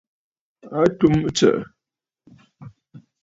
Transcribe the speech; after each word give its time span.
A 0.79 0.81
tum 0.99 1.13
ɨtsə̀ʼə̀. 1.27 1.61